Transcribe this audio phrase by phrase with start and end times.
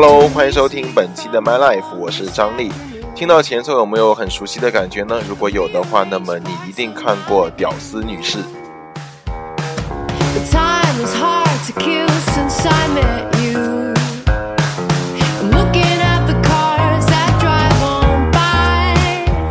[0.00, 2.70] Hello，欢迎收听本期的 My Life，我是张力。
[3.16, 5.20] 听到前奏有没有很熟悉的感觉呢？
[5.28, 8.38] 如果有的话，那么你一定看过《屌丝女士》。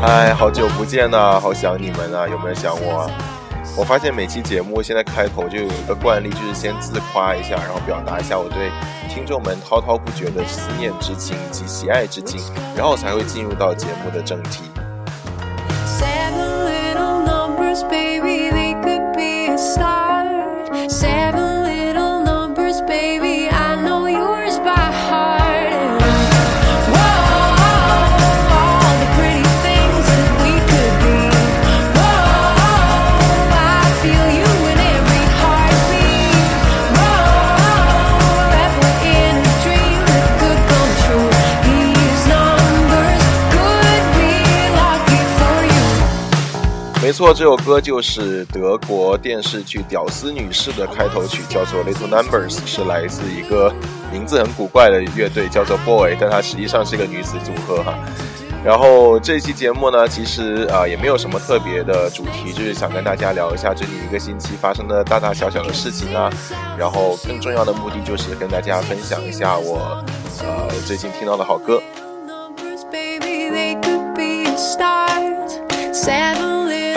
[0.02, 2.26] 嗨，好久不见呐，好想你们啊！
[2.26, 3.12] 有没有想我？
[3.80, 8.72] 我发现每期节目现在开头就有一个惯例，就是先自夸一下，然后表达一下我对
[9.08, 12.42] 听众们滔滔不绝的思念之情以及喜爱之情，
[12.76, 14.64] 然后才会进入到节目的正题。
[47.18, 53.74] 错，这首歌就是德国电视剧《屌丝女士》的开头曲，叫做《Little Numbers》，是来自一个
[54.12, 57.98] 名字很古怪的乐队，叫做 Boy，但它实际上是一个女子组合哈。
[58.64, 66.30] 然后这期节目呢，其实啊也没有什么特别的主题，就是想跟大家聊一下最近一个星期发生的大大小小的事情啊。
[66.78, 70.06] 然后更重要的目的就是跟大家分享一下我
[70.42, 71.82] 呃最近听到的好歌。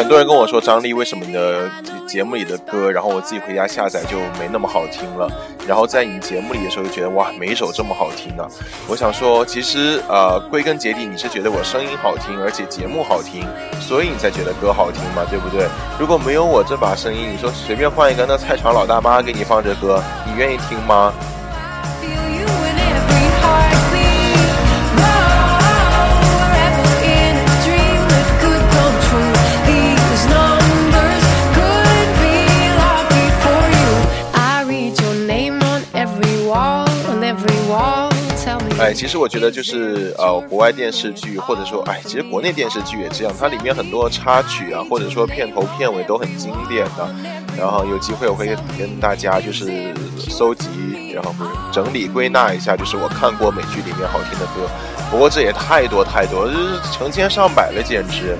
[0.00, 1.68] 很多人跟我说张力，为什么你的
[2.06, 5.30] 节目里的歌，然后我自己回家下载就没那么好听了？
[5.68, 8.42] 然后在你节目里的时候就觉得哇，每一首这么好听呢？
[8.88, 13.46] 我想说，其实呃，归根结底你是觉得我声音好听，而且节目好听，
[13.78, 15.68] 所以你才觉得歌好听嘛，对不对？
[15.98, 21.12] 如果没有我这把声音，你说随便换一个那菜场老大妈给你放这歌，你愿意听吗？
[38.80, 47.06] 哎，其实我觉得就是呃，国外电视剧或者说哎，其实国内电视剧也这样，它里面很多插曲啊，或者说片头片尾都很经典的。
[47.58, 51.34] 然后有机会我会跟大家就是搜集，然后
[51.70, 54.66] 整理归纳一下，就是我看过美剧里面好听的歌。
[55.10, 58.34] 不过这也太多太多，就是成千上百了，简直。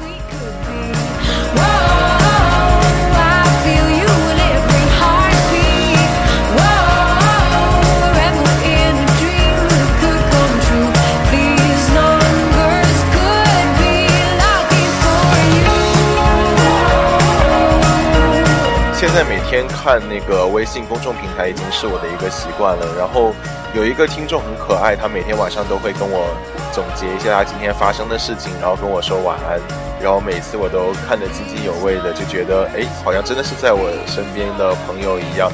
[19.01, 22.85] 现在每天看那个微信公众平台已经是我的一个习惯了。
[22.99, 23.33] 然后
[23.75, 26.29] 有一个听众很可爱，他每天晚上都会跟我
[26.71, 29.59] 总结一下他今天发生的事情，然后跟我说晚安。
[30.05, 35.51] 然后每次我都看得津津有味的，就觉得哎，好像真的是在我身边的朋友一样。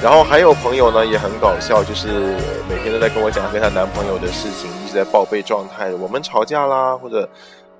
[0.00, 2.38] 然后还有朋友呢也很搞笑，就是
[2.70, 5.92] 每天都在跟我讲跟她男朋友的事情，一直在报备状态。
[5.94, 7.28] 我们吵架啦，或者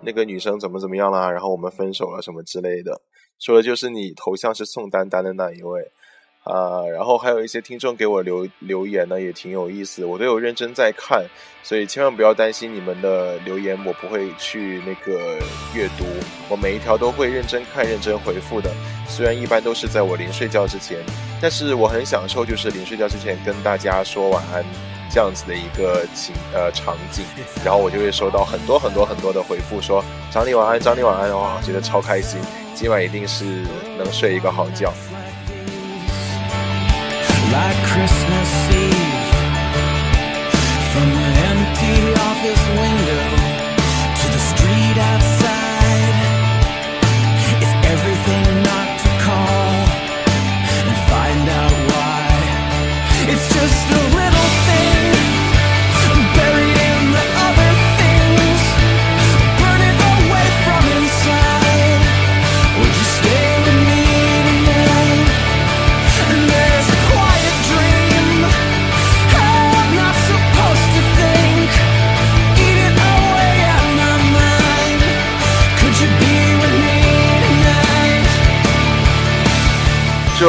[0.01, 3.01] 那个女生怎么怎么样啦，然后我们分手了什么之类的。
[3.39, 5.91] 说的就是你头像是宋丹丹的那一位，
[6.45, 11.25] 啊，然后还有一些听众给我留留言呢，也挺有意思，我都有认真在看，
[11.63, 15.39] 所以千万不要担心你们的留言我不会去那个
[15.75, 16.05] 阅读，
[16.49, 18.71] 我每一条都会认真看、认真回复的。
[19.07, 20.99] 虽然一般都是在我临睡觉之前，
[21.41, 24.65] 但是我很享受就是临睡觉之前跟大家说晚安
[25.11, 27.25] 这样子的一个情呃场景，
[27.65, 32.41] 然后我就会收到很多很多很多的回复，说张丽晚安，张丽晚安，哇，觉得超开心。
[32.75, 33.45] 今晚一定是
[33.97, 34.93] 能睡一个好觉。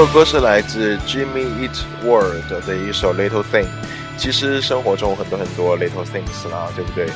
[0.05, 3.65] 首歌是来自 Jimmy Eat World 的一首 Little Thing。
[4.19, 7.07] 其实生活中很多很多 Little Things 啦，对不对？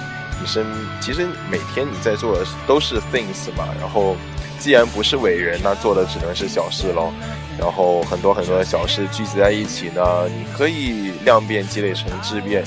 [0.42, 0.66] 你生
[1.00, 3.68] 其实每天你在做的都是 Things 嘛。
[3.80, 4.18] 然后
[4.58, 7.14] 既然不是伟人，那做的只能是小事喽。
[7.60, 12.64] 然后很多很多的小事聚集在一起呢，你可以量变积累成质变，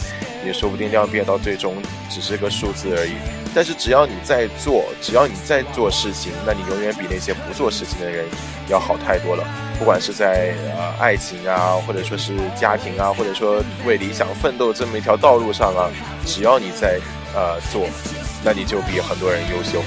[0.47, 1.75] 也说不定量变到最终
[2.09, 3.15] 只是个数字而已。
[3.54, 8.26] 但是只要你在做，只要你在做事情，那你永远比那些不做事情的人
[8.69, 9.44] 要好太多了。
[9.78, 15.90] 不管是在呃爱情啊，或者说是家庭啊，或者说为理想奋斗这么一条道路上啊，
[16.25, 17.00] 只要你在
[17.34, 17.87] 呃做，
[18.44, 19.82] 那你就比很多人优秀。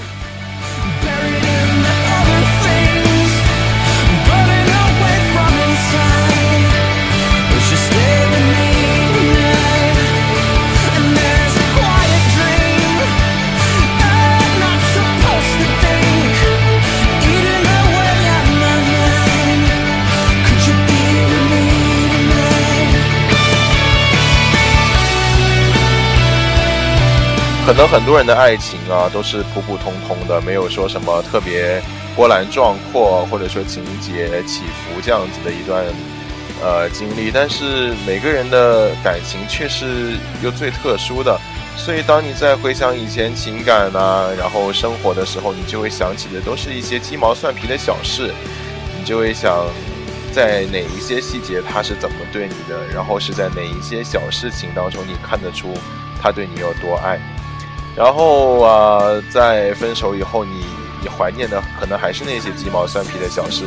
[27.66, 31.82] 可能很多人的爱情啊，都是普普通通的，没有说什么特别
[32.16, 35.84] 波澜壮阔，或者说情节起伏这样子的一段
[36.62, 37.32] 呃经历。
[37.34, 41.36] 但是每个人的感情却是又最特殊的，
[41.76, 48.32] 所以当你在回想以前情感啊，然后生活的时候，你就会想起的都是一些鸡毛蒜皮的小事，
[48.96, 49.66] 你就会想
[50.32, 55.74] 在哪一些细节他是怎么对你的，然后是在哪一些小事情当中你看得出
[56.22, 57.20] 他对你有多爱。
[57.96, 59.00] 然后啊，
[59.30, 60.66] 在分手以后，你
[61.02, 63.64] 你怀念的可能还是那些鸡毛蒜皮的小事。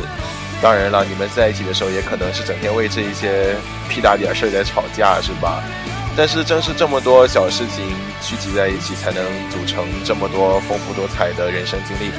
[0.60, 3.56] 当然了，你们在一起的时候，也可能是整天为这一些
[3.88, 5.62] 屁大点事儿在吵架，是吧？
[6.16, 7.86] 但是正是这么多小事情
[8.20, 12.10] 聚集在一起，才能组成这么多丰富多彩的人生经历，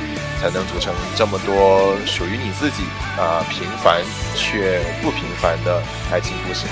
[0.41, 2.83] 才能组成这么多属于你自己
[3.17, 4.01] 啊平凡
[4.35, 6.65] 却不平凡的爱情故事。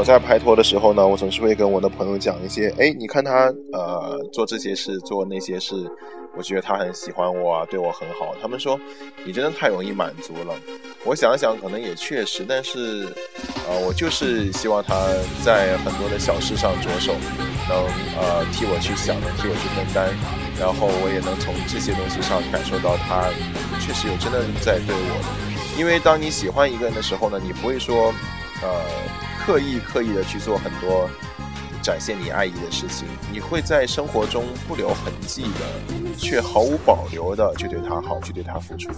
[0.00, 5.74] 我在拍拖的时候呢，我总是会跟我的朋友讲一些，哎，你看他呃做这些事，做那些事，
[6.34, 8.34] 我觉得他很喜欢我啊，对我很好。
[8.40, 8.80] 他们说
[9.26, 10.54] 你真的太容易满足了。
[11.04, 13.12] 我想想，可能也确实，但是
[13.68, 14.94] 呃，我就是希望他
[15.44, 17.12] 在很多的小事上着手，
[17.68, 17.84] 能
[18.16, 20.08] 呃替我去想，能替我去分担，
[20.58, 23.28] 然后我也能从这些东西上感受到他
[23.78, 25.78] 确实有真的在对我。
[25.78, 28.14] 因为当你喜欢一个人的时候呢，你不会说
[28.62, 29.28] 呃。
[29.50, 31.10] 刻意刻意的去做很多
[31.82, 38.88] 展现你爱意的事情，你会在生活中不留痕迹的，却毫无保留的去对他好，去对他付出。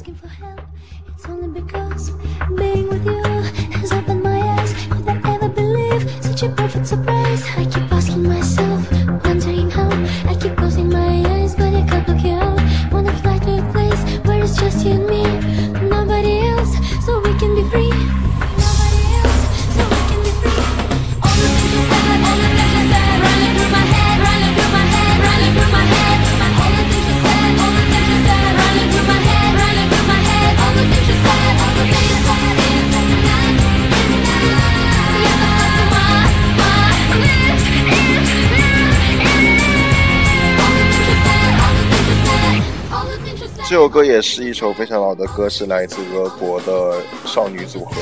[44.22, 47.92] 是一首非常老的歌，是来自俄国的少女组合，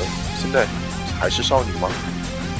[0.40, 0.66] 现在
[1.18, 1.88] 还是少女吗？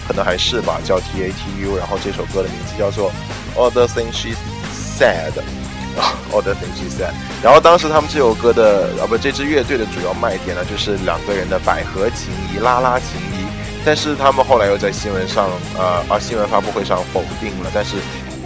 [0.08, 1.76] 可能还是吧，叫 T A T U。
[1.76, 3.12] 然后这首歌的名字叫做
[3.54, 4.30] All the Things She
[4.74, 7.12] Said，All the Things She Said。
[7.42, 13.44] 然后当时他们这首歌的啊不，这支乐队的主要卖点呢，就是两个人的百合情谊、拉拉情谊。
[13.84, 17.70] 但是他们后来又在新闻上，呃啊新闻发布会上否定了。
[17.74, 17.96] 但是。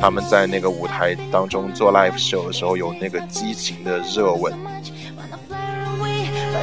[0.00, 4.52] 他们在那个舞台当中做 live show 的时候，有那个激情的热吻。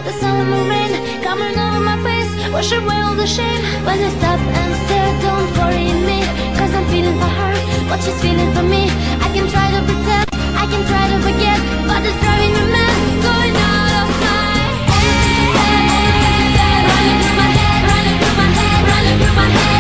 [0.04, 0.92] the sun will rain
[1.22, 3.62] Coming over my face, wash away all the shame.
[3.86, 6.20] When I stop and stare, don't worry in me.
[6.58, 7.54] Cause I'm feeling for her,
[7.90, 8.90] what she's feeling for me.
[9.26, 10.28] I can try to pretend,
[10.62, 14.52] I can try to forget But it's driving me mad, going out of my
[14.92, 15.74] head.
[16.90, 19.71] Running through my head, running through my head, running through my head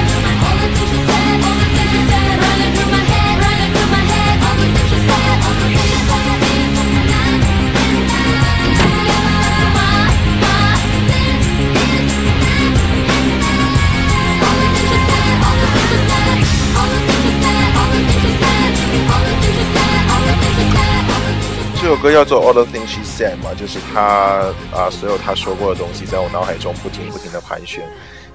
[21.82, 27.84] 这首歌叫做《All the Things She Said》嘛，就是他啊，所有他说过的东西，在我脑海中不停不停的盘旋。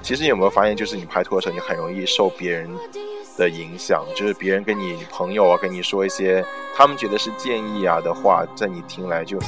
[0.02, 2.68] 其实你有没有发现，就是你拍拖的时候，你很容易受别人
[3.38, 6.44] 的影响，就是别人跟你朋友啊，跟你说一些
[6.76, 9.38] 他们觉得是建议啊的话，在你听来就。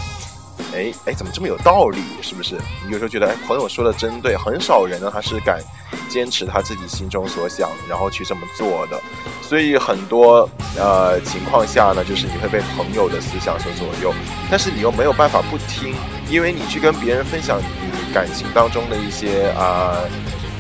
[0.74, 2.00] 哎哎，怎么这么有道理？
[2.20, 2.56] 是不是？
[2.84, 4.36] 你有时候觉得，哎，朋友说的真对。
[4.36, 5.60] 很少人呢，他是敢
[6.08, 9.00] 坚持他自己心中所想，然后去这么做的。
[9.42, 14.14] 所以很多呃情况下呢，就是你会被朋友的思想所左右，
[14.50, 15.94] 但是你又没有办法不听，
[16.28, 19.96] 因为你去跟别人分享你感情当中的一些啊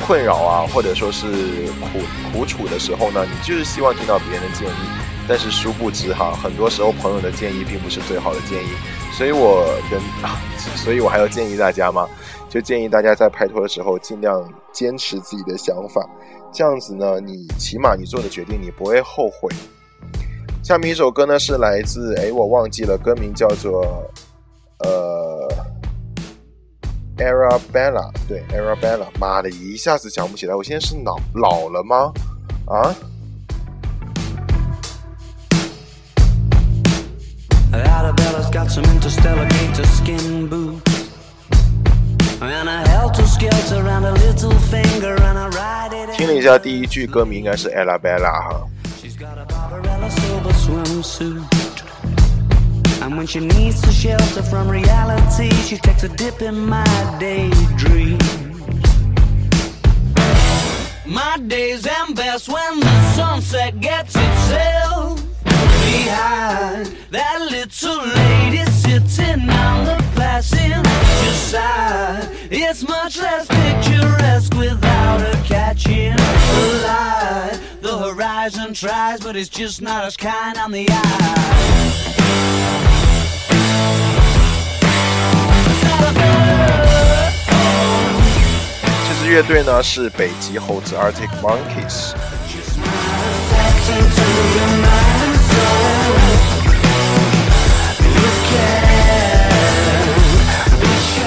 [0.06, 1.26] 困扰啊，或者说是
[1.80, 2.00] 苦
[2.32, 4.88] 苦楚的时候呢，你就是希望听到别人的建议。
[5.30, 8.68] 但是殊不知哈，很多时候朋友的建议并不是最好的建议。
[9.18, 10.38] 所以我跟啊，
[10.76, 12.08] 所以我还要建议大家吗？
[12.48, 16.08] 就建议大家在拍拖的时候尽量坚持自己的想法，
[16.52, 19.50] 这样子呢，你起码你做的决定你不会后悔。
[20.62, 23.84] 下面一首歌呢是来自哎，我忘记了歌名叫做
[24.84, 25.48] 呃
[27.16, 32.12] ，Arabella，对，Arabella，妈的，一下子想不起来，我现在是老老了吗？
[32.68, 32.94] 啊
[38.47, 41.09] ？Arabella's got some interstellar gator skin boots.
[42.41, 46.17] And a helter skelter around a little finger and I ride it.
[46.17, 48.67] 听了一下第一句歌名，应该是 Arabella 哈。
[49.01, 51.43] She's got a Barbarella silver swimsuit.
[53.01, 56.85] And when she needs to shelter from reality, she takes a dip in my
[57.19, 58.17] daydream.
[61.05, 65.06] My days end best when the sunset gets itself
[65.87, 72.29] behind that little lady sitting on the passenger side.
[72.51, 77.59] It's much less picturesque without her catching the light.
[77.81, 81.53] The horizon tries, but it's just not as kind on the eye.
[89.07, 92.13] 这支乐队呢是北极猴子 Arctic Monkeys。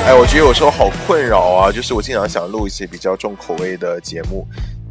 [0.04, 4.46] 哎，我觉得有时候好困扰啊，就是我经常想录一些比较重口味的节目，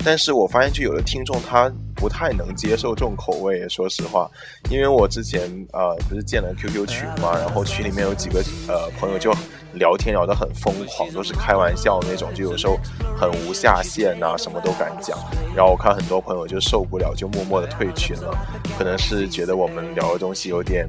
[0.05, 3.69] 但是我发现就有的听众他不太能接受重口味。
[3.69, 4.31] 说实话，
[4.71, 9.35] 因为我之前呃不是建了 QQ 群嘛，然后群里面有几个呃朋友就
[9.75, 12.79] 聊天聊得很疯狂，都是开玩笑那种，就有时候
[13.19, 15.19] 很无下限呐，什么都敢讲。
[15.57, 18.33] 然后我看很多朋友就受不了，就默默的退群了，
[18.79, 20.89] 可能是觉得我们聊的东西有点。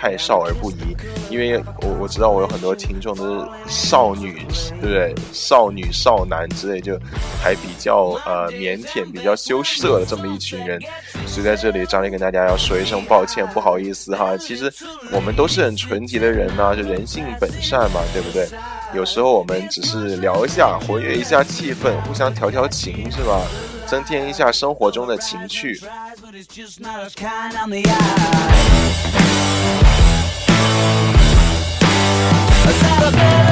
[0.00, 0.96] 太少而不宜，
[1.28, 4.46] 因为我我知道我有很多听众都是少女，
[4.80, 5.14] 对不对？
[5.30, 6.98] 少女少男之类，就
[7.42, 10.80] 还比较呃腼腆、比较羞涩的这么一群人，
[11.26, 14.34] 所以在这里张力跟大家要说一声抱歉，不好意思哈。
[14.38, 14.72] 其实
[15.12, 18.48] 我们都是很纯洁的人呐，就人性本善嘛，对不对？
[18.94, 23.42] 有时候我们只是聊一下，活跃一下气氛，互相调调情，是吧？
[23.86, 25.78] 增添一下生活中的情趣。
[33.12, 33.49] Yeah.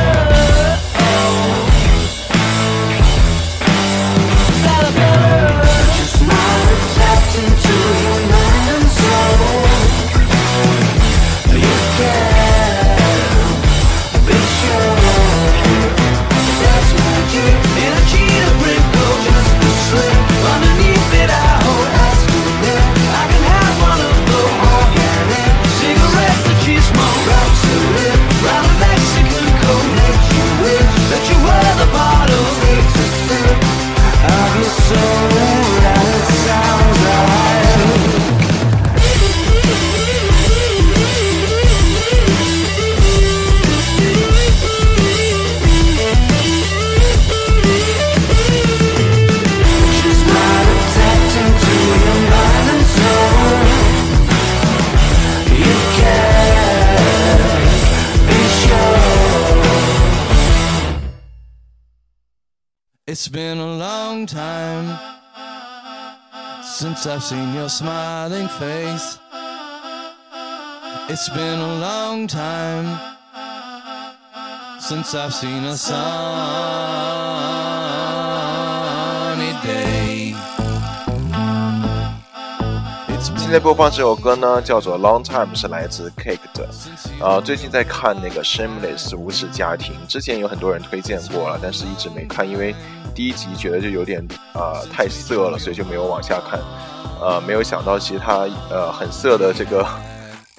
[66.78, 69.18] Since I've seen your smiling face.
[71.08, 72.86] It's been a long time
[74.78, 75.98] since I've seen a sunny
[79.66, 79.97] day.
[83.48, 86.68] 现在播放这首歌呢，叫做《Long Time》，是来自 Cake 的。
[87.18, 92.74] 呃，最近在看那个《Shameless 无耻家庭》，之前有很多人推荐过了，但是一直没看，因为
[93.14, 96.60] 第一集觉得就有点呃太色了，所以就没有往下看。
[97.22, 99.86] 呃，没有想到其他呃很色的这个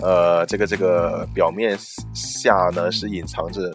[0.01, 1.77] 呃，这个这个表面
[2.15, 3.72] 下呢是隐藏着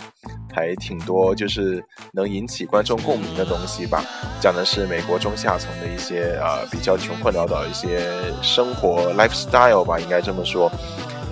[0.54, 4.04] 还挺多，就是能引起观众共鸣的东西吧。
[4.40, 8.08] 讲的是美国中下层的一些呃比较穷困潦倒一些
[8.40, 10.70] 生活 lifestyle 吧，应该这么说。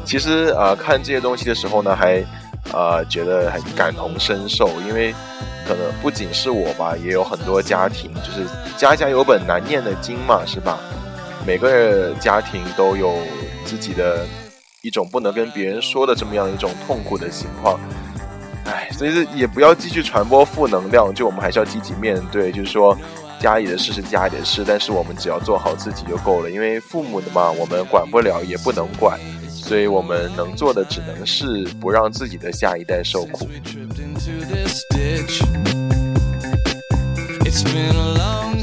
[0.05, 2.25] 其实呃看这些东西的时候呢，还
[2.73, 5.15] 呃觉得很感同身受，因为
[5.67, 10.79] 可能不仅是我吧，也有很多家庭，就是家家有本难念的经嘛，是吧？
[11.47, 13.17] 每个家庭都有
[13.65, 14.27] 自己的。
[14.85, 17.79] 一种不能跟别人说的这么样一种痛苦的情况，
[19.03, 22.53] 所以也不要继续传播负能量，就我们还是要积极面对。
[22.53, 22.97] 就是说，
[23.41, 26.49] 家里的事是家里的事，但是我们只要做好自己就够了。
[26.49, 29.19] 因为父母的嘛，我们管不了，也不能管，
[29.49, 33.49] 所以我们能做的只能是不让自己的下一代受苦。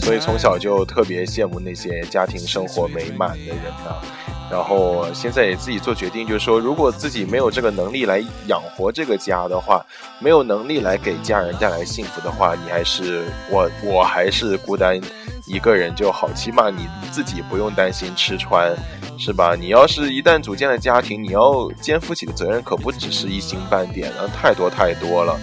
[0.02, 4.29] 所以从小就特别羡慕那些家庭生活美满的人呢。
[4.52, 9.86] 然后现在也自己做决定，就是说，如果自己没有这个能力来养活这个家的话，
[10.20, 15.00] 没有能力来给家人带来幸福的话，你还是我，我还是孤单
[15.46, 18.76] 一个人就好，起码你自己不用担心吃穿，
[19.18, 19.56] 是吧？
[19.56, 25.40] 你要是一旦组建了家庭，你要肩负起的责任可不只是一星半点，的，太多太多了。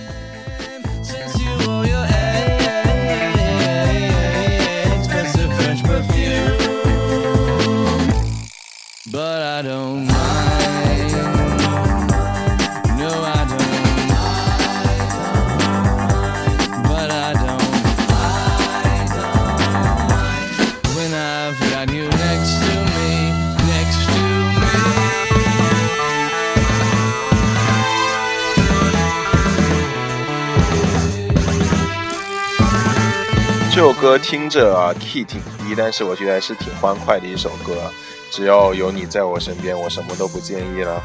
[33.71, 37.92] 这首歌听着啊，key 挺低，但是我觉得还是挺欢快的一首歌。
[38.37, 41.03] 只要有你在我身边，我什么都不介意了。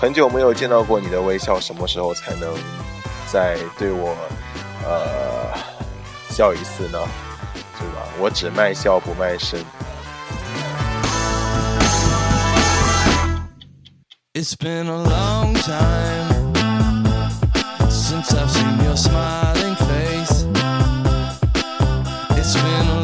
[0.00, 2.52] 很久没有见到过你的微笑，什么时候才能
[3.30, 4.16] 再对我
[4.84, 5.56] 呃
[6.28, 6.98] 笑一次呢？
[7.78, 8.02] 对吧？
[8.18, 9.64] 我只卖笑不卖身。
[14.34, 16.52] It's been a long time
[17.88, 20.46] since I've seen your smiling face.
[22.30, 23.01] It's been a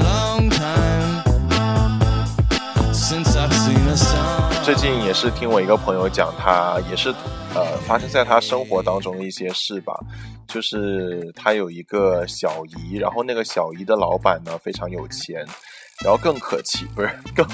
[4.69, 7.09] 最近也是听我一个朋友讲，他也是
[7.55, 9.99] 呃发生在他生活当中的一些事吧。
[10.47, 15.43] 就是他有一个小姨，然后那个小姨的老板呢非常有钱，
[16.05, 17.47] 然后更可气不是更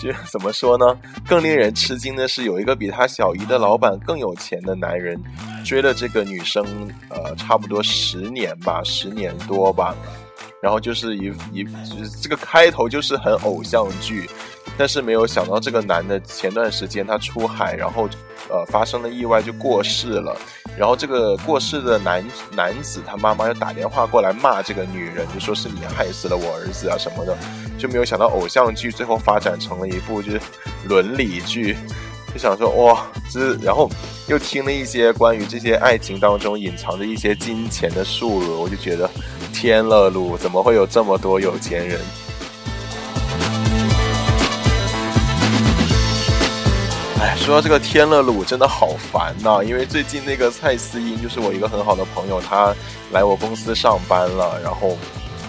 [0.00, 0.98] 就怎么说呢？
[1.28, 5.16] 更令人吃惊的是，有一个比他小姨的老板更有钱的男人
[5.64, 6.66] 追了这个女生，
[7.08, 9.94] 呃，差不多十年吧，十年多吧。
[10.60, 11.66] 然后就是一一
[12.22, 14.28] 这个开头就是很偶像剧。
[14.76, 18.08] 但是没有想到，这个男的前段时间他出海，然后，
[18.48, 20.36] 呃，发生了意外就过世了。
[20.76, 27.36] 然后这个过世的男男子他妈妈又打电话过来骂这个女人，就说是你害死了我儿子啊什么的。
[27.76, 30.40] 就没有想到偶像剧最后发展成了一部就是
[30.84, 31.76] 伦理剧，
[32.38, 33.90] 就想说哇，这然后
[34.28, 39.10] 又听了一些关于这些爱情当中隐藏着一些金钱的数额，我就觉得
[39.52, 41.98] 天乐路怎么会有这么多有钱人？
[47.20, 49.60] 哎，说到这个天乐路，真的好烦呐！
[49.64, 52.72] 因为最近那个蔡思音，就是我一个很好的朋友，他
[53.10, 54.96] 来我公司上班了，然后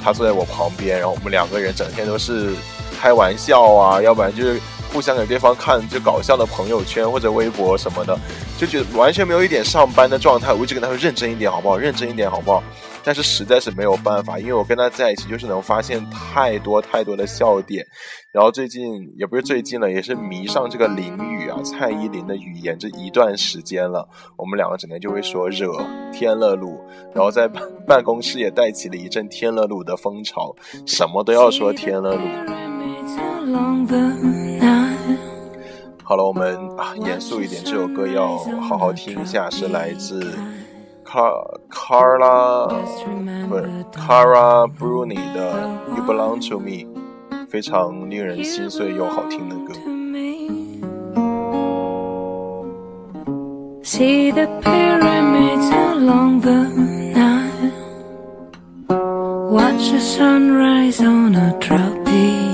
[0.03, 2.55] 他坐在我旁边，然后我们两个人整天都是
[2.99, 4.59] 开玩笑啊，要不然就是
[4.91, 8.17] 互相给对方看就搞笑的朋友圈或者微博什么的，
[8.57, 10.51] 就觉得完全没有一点上班的状态。
[10.53, 11.77] 我一直跟他说认真一点好不好？
[11.77, 12.63] 认真一点好不好？
[13.01, 17.83] 但是实在是没有办法，因为我跟他在一起，就是能发现太多太多的笑点。
[18.31, 24.07] 然后最近也不是最近了，也是迷上这个淋雨啊，蔡依林的语言这一段时间了。
[24.37, 25.71] 我们两个整天就会说惹
[26.11, 26.79] 天乐路，
[27.13, 27.47] 然后在
[27.87, 30.53] 办公室也带起了一阵天乐路的风潮，
[30.85, 32.68] 什么都要说天乐路。
[36.03, 40.37] 好了，我们啊严肃一点，这首歌要好好听一下，是来自。
[41.05, 42.67] Carla
[43.47, 46.85] 不是 Cara Bruni 的 You Belong to Me，
[47.47, 49.73] 非常令人心碎又好听的歌。
[53.83, 56.67] See the pyramids along the
[57.15, 57.71] Nile.
[59.49, 62.48] Watch the sunrise on a tropic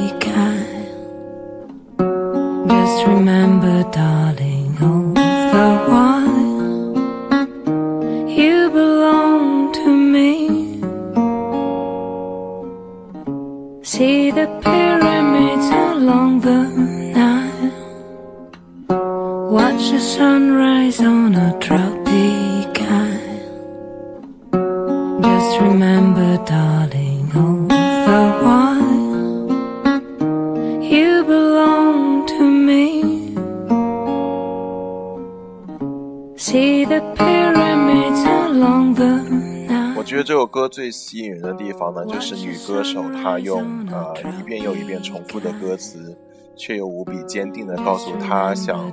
[40.56, 46.18] 歌最吸引人的地方呢，就是女歌手她用呃一遍又一遍重复的歌词，
[46.56, 48.89] 却又无比坚定的告诉她想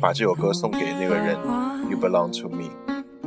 [0.00, 1.36] 把这首歌送给那个人
[1.90, 2.70] ，You belong to me，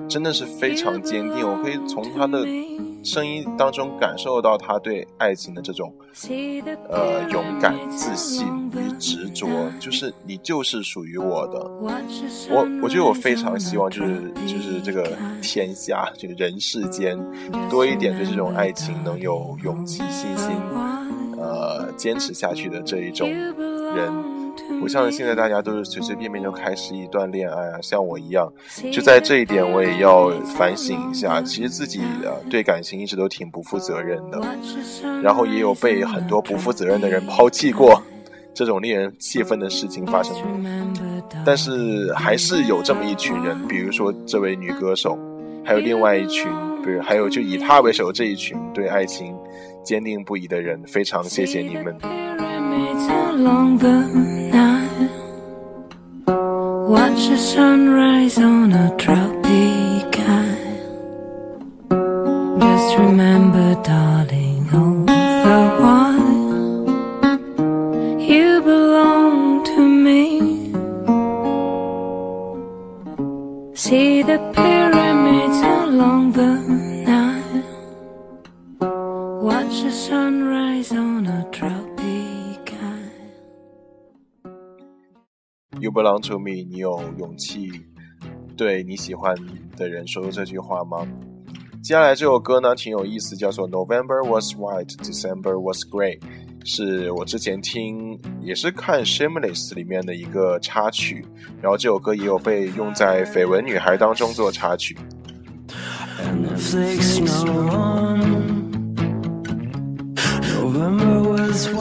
[0.10, 1.48] 真的是非常坚定。
[1.48, 2.48] 我可以从她的。
[3.08, 5.93] 声音当中感受到他对爱情的这种，
[6.89, 9.48] 呃，勇敢、自信与执着，
[9.80, 11.58] 就是你就是属于我的。
[12.50, 17.17] 我我觉得我非常希望就是就是这个天下这个人世间
[17.70, 20.50] 多一点对这种爱情能有勇气、信心，
[21.38, 24.37] 呃，坚持下去的这一种人。
[24.80, 28.51] 不像现在大家都是随随便便就开始一段恋爱啊，像我一样，
[28.91, 31.41] 就在这一点我也要反省一下。
[31.41, 34.39] 其实自己啊对感情一直都挺不负责任的，
[35.23, 38.01] 然后也有被很多不负责任的人抛弃过，
[38.53, 40.43] 这种令人气愤的事情发生过。
[41.45, 45.17] 但是还是有这么一群人，比如说这位女歌手，
[45.63, 46.51] 还有另外一群，
[46.84, 49.36] 比如还有就以她为首这一群对爱情
[49.84, 51.97] 坚定不移的人，非常谢谢你们。
[54.51, 55.12] Night.
[56.27, 60.88] Watch the sunrise on a tropic isle.
[62.60, 65.05] Just remember, darling, all
[65.47, 66.38] the while
[68.19, 70.23] you belong to me.
[73.73, 74.39] See the
[85.97, 87.71] belong to me，你有勇气
[88.55, 89.36] 对你喜欢
[89.75, 91.07] 的人说出这句话吗？
[91.81, 96.19] 接下来这首歌呢，挺有意思，叫做 November was white, December was grey，
[96.63, 101.25] 是我之前听也是看 Shameless 里面的一个插曲，
[101.62, 104.95] 然后这首歌也有被用在《绯闻女孩》当中做插曲。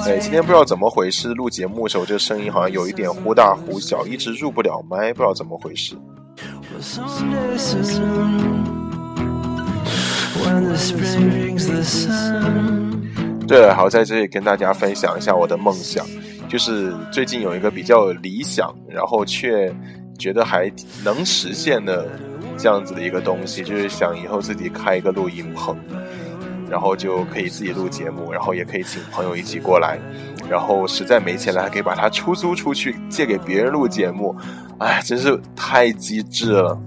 [0.06, 5.94] 哎，今天不知道怎么回事，录节目的时候这个声音好像有一点忽大忽小，一直入不了麦，不知道怎么回事。
[13.46, 16.06] 对了，好在这里跟大家分享一下我的梦想，
[16.48, 19.70] 就是最近有一个比较理想，然后却
[20.18, 20.72] 觉得还
[21.04, 22.08] 能实现的
[22.56, 25.76] 这样子的一个东西，就是想以后自己开一个录音棚。
[26.70, 29.98] 然后就可以自己录节目，然后也可以请朋友一起过来，
[30.48, 34.34] 然后实在没钱了，还可以把它出租出去，借给别人录节目，
[34.78, 36.78] 哎，真是太机智了。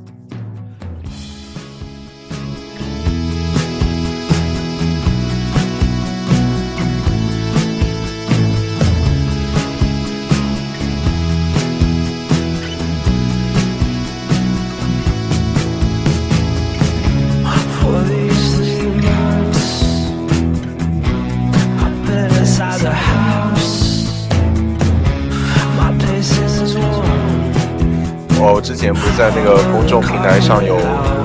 [28.93, 30.77] 不是在那个公众平台上有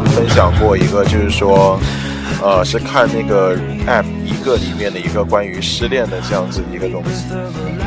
[0.06, 1.78] 分享过一个，就是说，
[2.42, 7.26] 呃，是看那个 app 一个里面的一个关于失恋的这样子一个东西。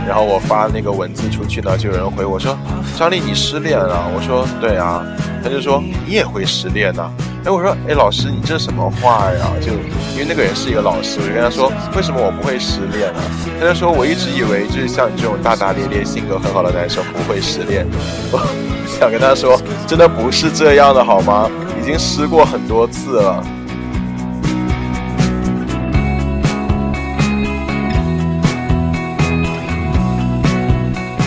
[0.07, 2.57] 然后我发那个文字出去呢，就有人回我说
[2.97, 5.05] ：“张丽，你失恋了？”我说：“对啊。”
[5.43, 7.11] 他就说：“你也会失恋呢？”
[7.45, 9.71] 哎，我说：“哎，老师，你这什么话呀？”就
[10.13, 13.21] 因为那个人是一个老师，我就跟他说：“为什么我不会失恋呢？”
[13.59, 17.87] 他就说：“我一直以为就是像你这种大大咧咧、性格很好的男生不会失恋。
[18.33, 18.39] ”我
[18.99, 21.49] 想跟他说，真的不是这样的，好吗？
[21.81, 23.41] 已经失过很多次了。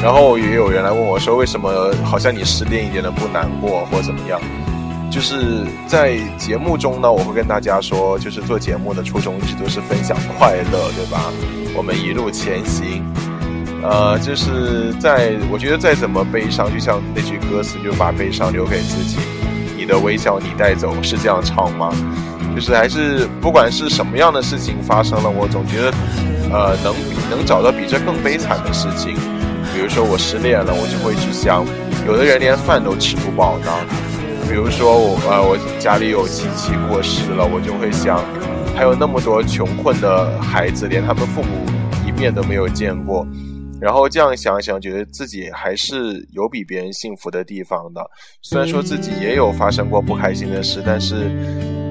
[0.02, 4.38] 然后也有人来问我说，为什么好像你失恋一点都不难过，或怎么样？
[5.10, 11.32] 就是在节目中呢，我会跟大家说，就是做节目的初衷一直都是分享快乐，对吧？
[11.74, 13.04] 我们一路前行。
[13.82, 19.16] 呃，就是在我觉得再怎么悲伤，就像那句歌词，就把悲伤留给自己，
[19.76, 21.90] 你的微笑你带走，是这样唱吗？
[22.54, 25.92] 就是还是不管是什么样的事情发生了，我总觉得，
[26.52, 26.94] 呃，能
[27.30, 29.14] 能找到比这更悲惨的事情。
[29.72, 31.64] 比如说我失恋了，我就会去想，
[32.06, 33.66] 有的人连饭都吃不饱呢。
[34.50, 38.18] 比如说我呃我家里有亲戚过世了，我就会想，
[38.74, 41.48] 还有那么多穷困的孩子，连他们父母
[42.04, 43.24] 一面都没有见过。
[43.80, 48.04] 然后这样想想，觉得自己还是有比别人幸福的地方的。
[48.42, 51.30] 虽然说自己也有发生过不开心的事，但是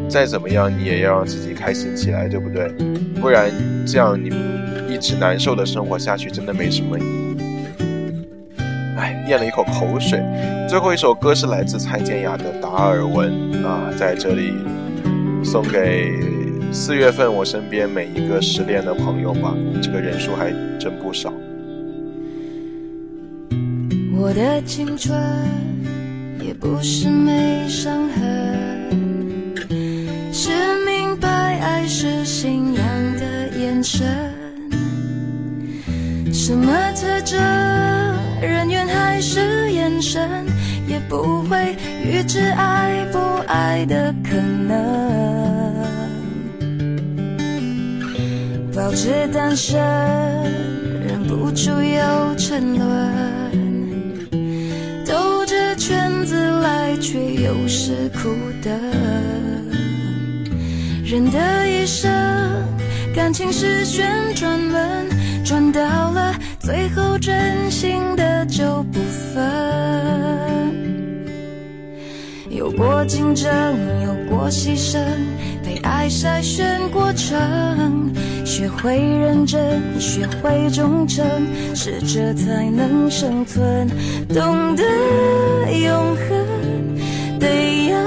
[0.09, 2.67] 再怎么样，你也要让自己开心起来，对不对？
[3.21, 3.49] 不然
[3.87, 4.27] 这样你
[4.93, 7.37] 一直难受的生活下去，真的没什么意义。
[8.97, 10.21] 哎，咽了一口口水。
[10.69, 13.33] 最后一首歌是来自蔡健雅的《达尔文》
[13.65, 14.53] 啊，在这里
[15.43, 16.13] 送给
[16.71, 19.51] 四月份我身边每一个失恋的朋友吧，
[19.81, 21.33] 这个人数还真不少。
[24.15, 25.19] 我的青春
[26.39, 29.55] 也不是没伤痕，
[30.31, 30.51] 是
[30.85, 32.85] 明白爱是信仰
[33.17, 34.07] 的眼神。
[36.31, 37.39] 什么特征，
[38.39, 39.58] 人缘还是
[39.89, 40.45] 眼神，
[40.87, 41.75] 也不会
[42.05, 44.77] 预知爱不爱的可能。
[48.73, 49.79] 保持单身，
[51.05, 52.87] 忍不住又沉沦。
[55.05, 58.29] 兜着圈子来却又是苦
[58.61, 58.69] 的，
[61.03, 62.09] 人的一生，
[63.13, 65.07] 感情是旋转门，
[65.43, 66.33] 转到了
[66.69, 68.99] 最后，真心的就不
[69.33, 69.43] 分。
[72.47, 73.49] 有过竞争，
[74.03, 74.99] 有过牺牲，
[75.65, 78.13] 被爱筛选过程，
[78.45, 81.25] 学会认真，学会忠诚，
[81.73, 83.89] 适者才能生存，
[84.27, 84.83] 懂得
[85.73, 87.39] 永恒。
[87.39, 87.99] 得要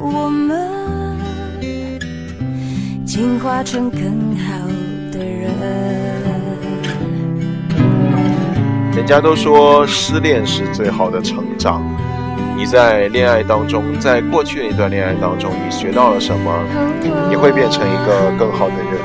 [0.00, 1.16] 我们
[3.06, 4.58] 进化成更好
[5.12, 6.25] 的人。
[8.96, 11.84] 人家都说失恋是最好的成长。
[12.56, 16.50] 你在恋爱当中，在过去的一段恋爱当中，你学到了什么？
[17.28, 18.98] 你会变成一个更好的人。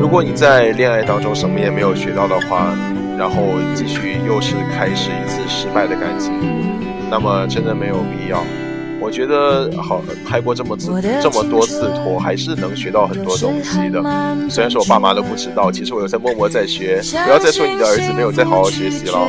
[0.00, 2.76] 如果你在恋爱当中什么也没有学到的话，
[3.16, 3.36] 然后
[3.76, 6.32] 继续又是开始一次失败的感情。
[7.08, 8.42] 那么真的没有必要，
[9.00, 14.02] 我觉得好拍过这么次这么多次拖，还是能学到很多东西的。
[14.48, 17.00] 虽然说我爸妈都不知道，其实我有在默默在学。
[17.24, 19.28] 不要再说你的儿子没有在好好学习了，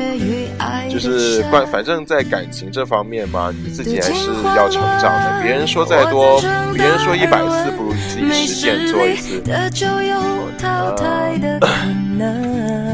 [0.90, 5.42] 就是关反正在感情这方面嘛，你自己还是要成长的。
[5.44, 6.42] 别人说再多，
[6.74, 9.42] 别人说一百次，不如你自己实践做一次。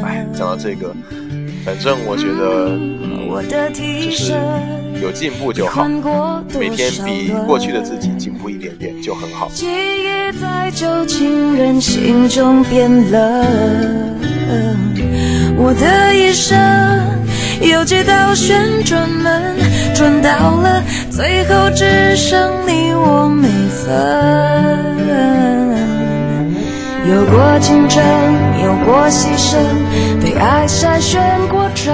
[0.03, 0.93] 哎，讲到这个。
[1.65, 2.77] 反正我觉得，
[4.05, 4.33] 就是
[5.01, 5.85] 有进步就好，
[6.57, 9.49] 每天比过去的自己进步一点点就很好。
[9.53, 13.45] 记忆在旧情人心中变冷，
[15.57, 16.57] 我的一生
[17.61, 19.55] 有几道旋转门，
[19.93, 23.85] 转到了最后只剩你我没分。
[27.07, 28.03] 有过竞争，
[28.63, 29.57] 有过牺牲，
[30.21, 31.93] 被爱筛选过程，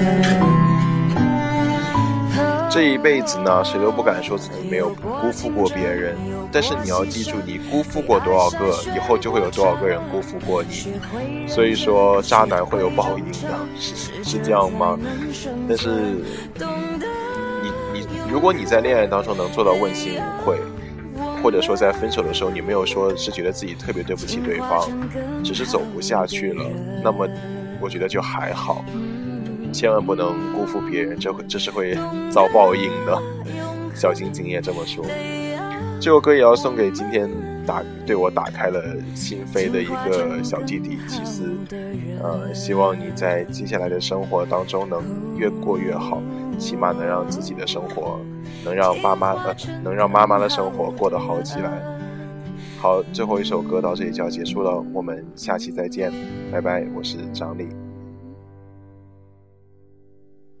[2.71, 6.15] 这一辈子呢，谁都不敢说自己没有辜负过别人。
[6.53, 11.47] 但是你要记住，你辜负过多少个，以后就会有多少个人辜负过你。
[11.47, 14.97] 所以说，渣男会有报应的，是是这样吗？
[15.67, 15.89] 但是，
[17.61, 20.57] 你你，如果你在恋爱当中能做到问心无愧，
[21.43, 24.89] 或者说在分手的时候你没有说是觉得自己特别对不起对方，
[25.43, 26.63] 只是走不下去了，
[27.03, 27.27] 那么
[27.81, 28.83] 我觉得就还好。
[29.71, 31.97] 千万不能辜负别人，这会这是会
[32.29, 33.21] 遭报应的。
[33.93, 35.05] 小晶晶也这么说。
[35.99, 37.29] 这首歌也要送给今天
[37.65, 38.81] 打对我打开了
[39.13, 41.43] 心扉的一个小弟弟齐思。
[42.23, 45.03] 呃，希望你在接下来的生活当中能
[45.37, 46.21] 越过越好，
[46.57, 48.19] 起码能让自己的生活，
[48.63, 51.83] 能让爸妈呃，能让妈妈的生活过得好起来。
[52.79, 56.11] 好，最后一首歌到这里就要结束了，我们下期再见，
[56.51, 57.67] 拜拜，我是张力。